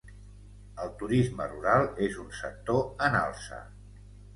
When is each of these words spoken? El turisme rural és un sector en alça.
El 0.85 0.89
turisme 1.01 1.47
rural 1.53 1.87
és 2.09 2.19
un 2.27 2.35
sector 2.41 2.85
en 3.11 3.23
alça. 3.25 3.67